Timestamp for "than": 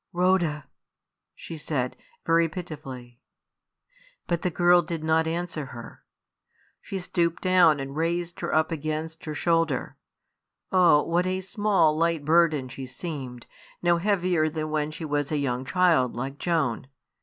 14.49-14.71